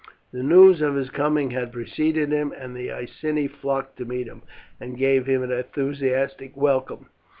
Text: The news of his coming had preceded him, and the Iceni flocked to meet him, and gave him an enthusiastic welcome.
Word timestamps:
The 0.31 0.41
news 0.41 0.81
of 0.81 0.95
his 0.95 1.11
coming 1.11 1.51
had 1.51 1.71
preceded 1.71 2.29
him, 2.31 2.51
and 2.57 2.75
the 2.75 2.91
Iceni 2.91 3.47
flocked 3.47 3.97
to 3.99 4.05
meet 4.05 4.25
him, 4.25 4.41
and 4.79 4.97
gave 4.97 5.27
him 5.27 5.43
an 5.43 5.51
enthusiastic 5.51 6.57
welcome. 6.57 7.09